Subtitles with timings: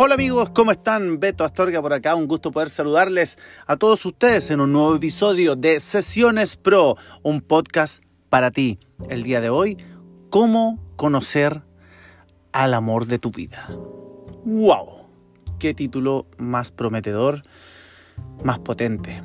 [0.00, 1.18] Hola amigos, ¿cómo están?
[1.18, 5.56] Beto Astorga por acá, un gusto poder saludarles a todos ustedes en un nuevo episodio
[5.56, 8.78] de Sesiones Pro, un podcast para ti.
[9.08, 9.76] El día de hoy,
[10.30, 11.62] cómo conocer
[12.52, 13.66] al amor de tu vida.
[14.44, 15.08] ¡Wow!
[15.58, 17.42] ¡Qué título más prometedor,
[18.44, 19.20] más potente!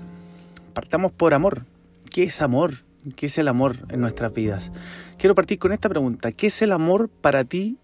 [0.74, 1.68] Partamos por amor.
[2.12, 2.84] ¿Qué es amor?
[3.16, 4.72] ¿Qué es el amor en nuestras vidas?
[5.20, 6.32] Quiero partir con esta pregunta.
[6.32, 7.78] ¿Qué es el amor para ti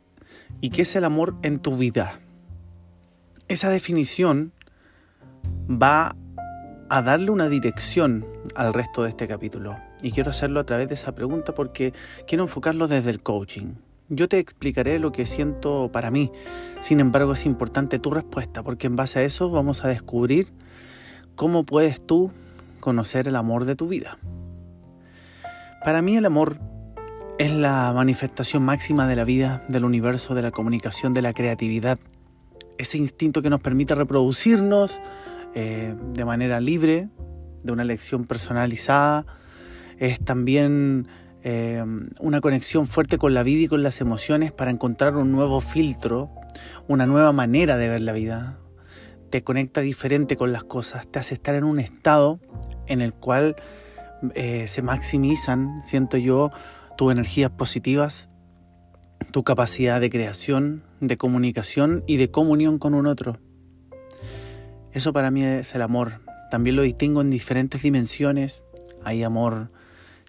[0.60, 2.20] y qué es el amor en tu vida?
[3.50, 4.54] Esa definición
[5.68, 6.16] va
[6.90, 8.26] a darle una dirección
[8.56, 9.76] al resto de este capítulo.
[10.02, 11.94] Y quiero hacerlo a través de esa pregunta porque
[12.28, 13.74] quiero enfocarlo desde el coaching.
[14.08, 16.32] Yo te explicaré lo que siento para mí.
[16.80, 20.48] Sin embargo, es importante tu respuesta porque en base a eso vamos a descubrir
[21.36, 22.32] cómo puedes tú
[22.80, 24.20] conocer el amor de tu vida.
[25.84, 26.60] Para mí el amor
[27.40, 31.98] es la manifestación máxima de la vida, del universo, de la comunicación, de la creatividad
[32.80, 35.00] ese instinto que nos permite reproducirnos
[35.54, 37.10] eh, de manera libre,
[37.62, 39.26] de una elección personalizada,
[39.98, 41.08] es también
[41.44, 41.84] eh,
[42.20, 46.32] una conexión fuerte con la vida y con las emociones para encontrar un nuevo filtro,
[46.88, 48.60] una nueva manera de ver la vida.
[49.30, 52.40] Te conecta diferente con las cosas, te hace estar en un estado
[52.88, 53.58] en el cual
[54.36, 56.50] eh, se maximizan, siento yo,
[56.98, 58.30] tus energías positivas,
[59.32, 63.38] tu capacidad de creación, de comunicación y de comunión con un otro.
[64.92, 66.22] Eso para mí es el amor.
[66.50, 68.64] También lo distingo en diferentes dimensiones.
[69.04, 69.72] Hay amor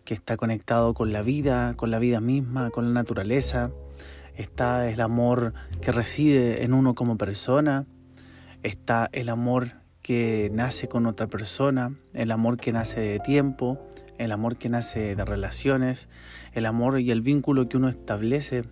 [0.04, 3.70] que está conectado con la vida, con la vida misma, con la naturaleza.
[4.36, 7.86] Está el amor que reside en uno como persona.
[8.62, 13.78] Está el amor que nace con otra persona, el amor que nace de tiempo,
[14.18, 16.08] el amor que nace de relaciones,
[16.52, 18.64] el amor y el vínculo que uno establece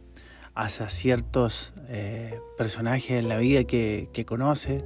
[0.59, 4.85] hacia ciertos eh, personajes en la vida que, conoce.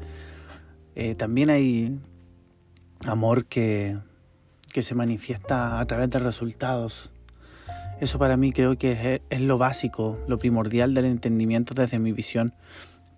[0.94, 1.98] Eh, también hay
[3.06, 3.98] amor que,
[4.70, 7.10] que, se manifiesta a través de resultados.
[8.00, 12.54] Eso para mí creo que es, lo básico, lo primordial del entendimiento desde mi visión.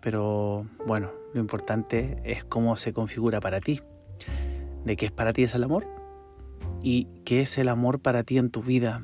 [0.00, 3.81] Pero bueno, lo importante es cómo se configura para ti.
[4.84, 5.88] De qué es para ti es el amor
[6.82, 9.03] y qué es el amor para ti en tu vida,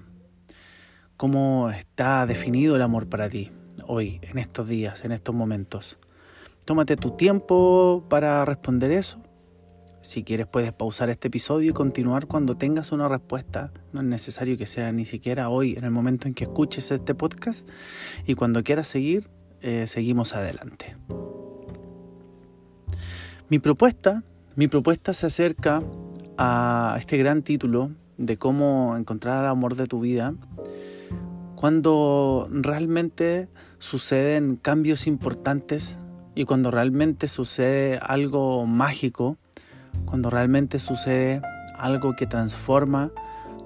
[1.20, 3.52] cómo está definido el amor para ti
[3.86, 5.98] hoy, en estos días, en estos momentos.
[6.64, 9.20] Tómate tu tiempo para responder eso.
[10.00, 13.70] Si quieres puedes pausar este episodio y continuar cuando tengas una respuesta.
[13.92, 17.14] No es necesario que sea ni siquiera hoy, en el momento en que escuches este
[17.14, 17.68] podcast.
[18.26, 19.28] Y cuando quieras seguir,
[19.60, 20.96] eh, seguimos adelante.
[23.50, 24.24] Mi propuesta,
[24.56, 25.82] mi propuesta se acerca
[26.38, 30.34] a este gran título de cómo encontrar el amor de tu vida
[31.60, 33.50] cuando realmente
[33.80, 35.98] suceden cambios importantes
[36.34, 39.36] y cuando realmente sucede algo mágico,
[40.06, 41.42] cuando realmente sucede
[41.76, 43.12] algo que transforma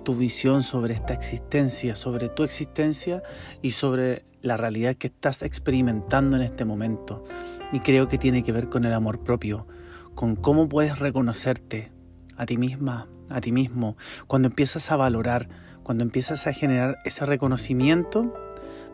[0.02, 3.22] tu visión sobre esta existencia, sobre tu existencia
[3.62, 7.22] y sobre la realidad que estás experimentando en este momento.
[7.70, 9.68] Y creo que tiene que ver con el amor propio,
[10.16, 11.92] con cómo puedes reconocerte
[12.36, 15.48] a ti misma, a ti mismo, cuando empiezas a valorar
[15.84, 18.34] cuando empiezas a generar ese reconocimiento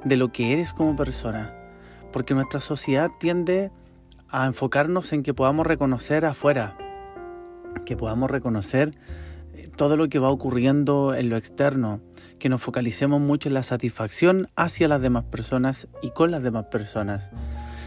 [0.05, 1.55] de lo que eres como persona.
[2.13, 3.71] Porque nuestra sociedad tiende
[4.29, 6.77] a enfocarnos en que podamos reconocer afuera,
[7.87, 8.95] que podamos reconocer
[9.55, 12.01] eh, todo lo que va ocurriendo en lo externo,
[12.39, 16.67] que nos focalicemos mucho en la satisfacción hacia las demás personas y con las demás
[16.67, 17.31] personas.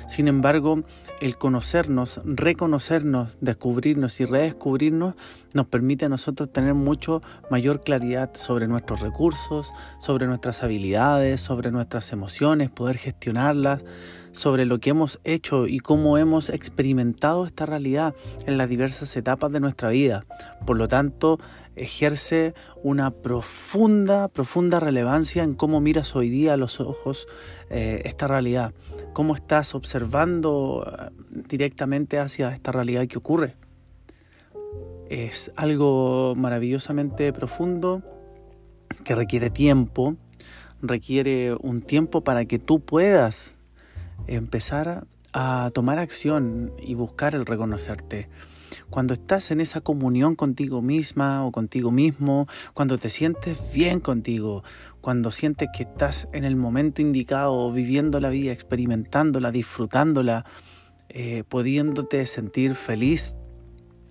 [0.08, 0.84] Sin embargo,
[1.22, 5.16] el conocernos, reconocernos, descubrirnos y redescubrirnos
[5.54, 11.72] nos permite a nosotros tener mucho mayor claridad sobre nuestros recursos, sobre nuestras habilidades, sobre
[11.72, 13.84] nuestras emociones, poder gestionarlas,
[14.34, 18.14] sobre lo que hemos hecho y cómo hemos experimentado esta realidad
[18.46, 20.26] en las diversas etapas de nuestra vida.
[20.66, 21.40] Por lo tanto,
[21.76, 22.54] ejerce
[22.84, 27.28] una profunda, profunda relevancia en cómo miras hoy día a los ojos
[27.70, 28.74] eh, esta realidad,
[29.14, 31.10] cómo estás observando eh,
[31.48, 33.56] directamente hacia esta realidad que ocurre.
[35.10, 38.02] Es algo maravillosamente profundo
[39.04, 40.16] que requiere tiempo,
[40.82, 43.56] requiere un tiempo para que tú puedas
[44.28, 48.30] empezar a tomar acción y buscar el reconocerte.
[48.90, 54.64] Cuando estás en esa comunión contigo misma o contigo mismo, cuando te sientes bien contigo,
[55.02, 60.46] cuando sientes que estás en el momento indicado, viviendo la vida, experimentándola, disfrutándola,
[61.10, 63.36] eh, pudiéndote sentir feliz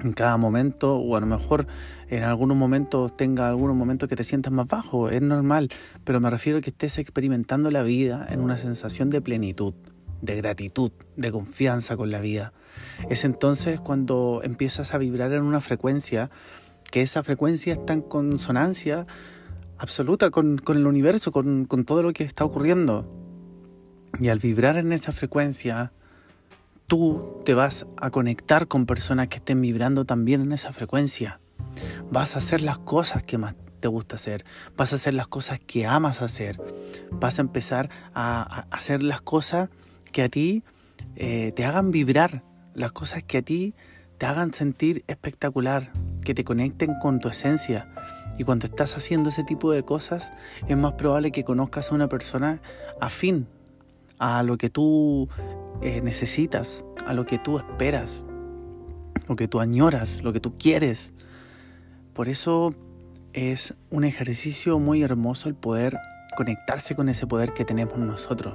[0.04, 1.66] en cada momento o a lo mejor
[2.08, 5.70] en algunos momentos tenga algunos momentos que te sientas más bajo, es normal,
[6.04, 9.74] pero me refiero a que estés experimentando la vida en una sensación de plenitud,
[10.22, 12.54] de gratitud, de confianza con la vida.
[13.10, 16.30] Es entonces cuando empiezas a vibrar en una frecuencia
[16.90, 19.06] que esa frecuencia está en consonancia
[19.78, 23.06] absoluta con, el universo, con, con todo lo que está ocurriendo.
[24.20, 25.92] Y al vibrar en esa frecuencia,
[26.86, 31.40] tú te vas a conectar con personas que estén vibrando también en esa frecuencia.
[32.10, 34.44] Vas a hacer las cosas que más te gusta hacer,
[34.76, 36.58] vas a hacer las cosas que amas hacer,
[37.10, 39.68] vas a empezar a, hacer las cosas
[40.12, 40.62] que a ti
[41.16, 42.42] eh, te hagan vibrar,
[42.74, 43.74] las cosas que a ti
[44.18, 45.92] te hagan sentir espectacular,
[46.24, 47.88] que te conecten con tu esencia.
[48.38, 50.32] Y cuando estás haciendo ese tipo de cosas,
[50.68, 52.62] es más probable que conozcas a una persona
[53.00, 53.46] afín
[54.18, 55.28] a lo que tú
[55.80, 58.22] eh, necesitas, a lo que tú esperas,
[59.28, 61.12] lo que tú añoras, lo que tú quieres.
[62.14, 62.74] Por eso
[63.32, 65.98] es un ejercicio muy hermoso el poder
[66.36, 68.54] conectarse con ese poder que tenemos nosotros.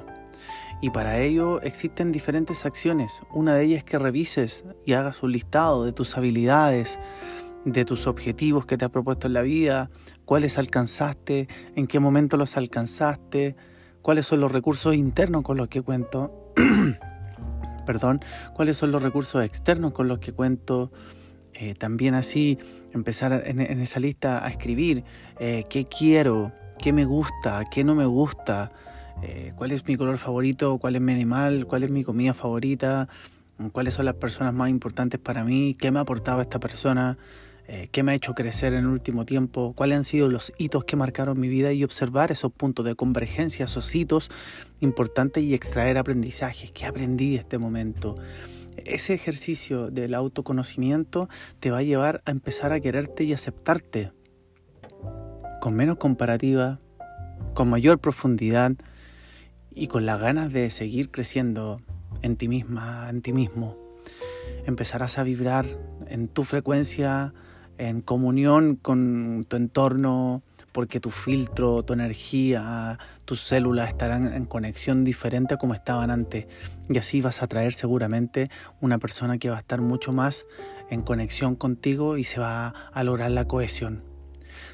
[0.82, 3.22] Y para ello existen diferentes acciones.
[3.32, 7.00] Una de ellas es que revises y hagas un listado de tus habilidades,
[7.66, 9.90] de tus objetivos que te has propuesto en la vida,
[10.26, 13.56] cuáles alcanzaste, en qué momento los alcanzaste,
[14.02, 16.54] cuáles son los recursos internos con los que cuento.
[17.88, 18.20] perdón,
[18.54, 20.92] cuáles son los recursos externos con los que cuento.
[21.54, 22.60] Eh, también así
[22.94, 25.04] empezar en, esa lista a escribir
[25.40, 28.72] eh, qué quiero, qué me gusta, qué no me gusta,
[29.24, 33.08] eh, cuál es mi color favorito, cuál es mi animal, cuál es mi comida favorita,
[33.72, 37.18] cuáles son las personas más importantes para mí, qué me ha aportado esta persona,
[37.68, 40.86] eh, qué me ha hecho crecer en el último tiempo, cuáles han sido los hitos
[40.86, 44.30] que marcaron mi vida y observar esos puntos de convergencia, esos hitos
[44.80, 46.72] importantes y extraer aprendizajes.
[46.72, 48.18] ¿Qué aprendí de este momento?
[48.78, 51.28] Ese ejercicio del autoconocimiento
[51.60, 54.12] te va a llevar a empezar a quererte y aceptarte
[55.60, 56.80] con menos comparativa,
[57.56, 58.74] con mayor profundidad
[59.78, 61.82] y con las ganas de seguir creciendo
[62.22, 63.78] en ti misma, en ti mismo.
[64.66, 65.66] Empezarás a vibrar
[66.08, 67.34] en tu frecuencia
[67.78, 70.42] en comunión con tu entorno,
[70.72, 76.48] porque tu filtro, tu energía, tus células estarán en conexión diferente a como estaban antes.
[76.90, 78.50] Y así vas a traer seguramente
[78.82, 80.46] una persona que va a estar mucho más
[80.90, 84.04] en conexión contigo y se va a lograr la cohesión.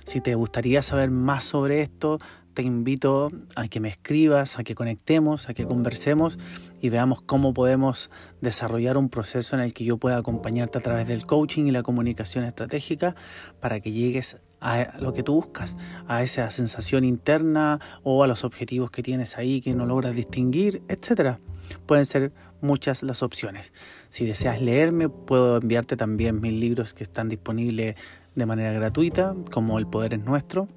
[0.05, 2.19] Si te gustaría saber más sobre esto,
[2.53, 6.37] te invito a que me escribas, a que conectemos, a que conversemos
[6.81, 8.11] y veamos cómo podemos
[8.41, 11.83] desarrollar un proceso en el que yo pueda acompañarte a través del coaching y la
[11.83, 13.15] comunicación estratégica
[13.59, 15.75] para que llegues a lo que tú buscas,
[16.07, 20.83] a esa sensación interna o a los objetivos que tienes ahí que no logras distinguir,
[20.87, 21.37] etc.
[21.85, 23.73] Pueden ser muchas las opciones.
[24.09, 27.95] Si deseas leerme, puedo enviarte también mis libros que están disponibles
[28.35, 30.67] de manera gratuita, como El Poder es Nuestro,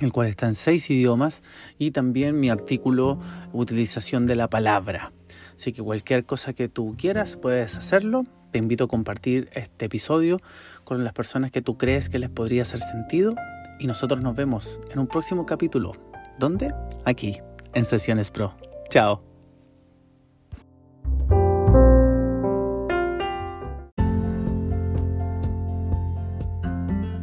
[0.00, 1.42] el cual está en seis idiomas,
[1.78, 3.18] y también mi artículo
[3.52, 5.12] Utilización de la palabra.
[5.56, 8.24] Así que cualquier cosa que tú quieras puedes hacerlo.
[8.52, 10.40] Te invito a compartir este episodio
[10.84, 13.34] con las personas que tú crees que les podría hacer sentido
[13.78, 15.92] y nosotros nos vemos en un próximo capítulo.
[16.38, 16.74] ¿Dónde?
[17.04, 17.38] Aquí,
[17.74, 18.54] en Sesiones Pro.
[18.88, 19.22] Chao.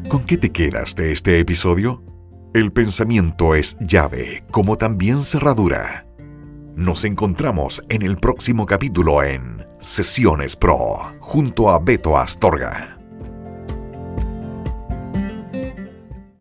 [0.09, 2.12] ¿Con qué te quedas de este episodio?
[2.53, 6.05] El pensamiento es llave, como también cerradura.
[6.75, 13.02] Nos encontramos en el próximo capítulo en Sesiones Pro, junto a Beto Astorga.